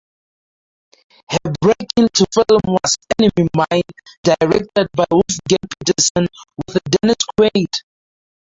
Her 1.29 1.53
break 1.61 1.87
into 1.95 2.25
film 2.33 2.61
was 2.65 2.97
"Enemy 3.19 3.49
Mine" 3.55 3.83
directed 4.23 4.87
by 4.95 5.05
Wolfgang 5.11 5.59
Petersen 5.77 6.27
with 6.67 6.79
Dennis 6.89 7.17
Quaid. 7.37 7.69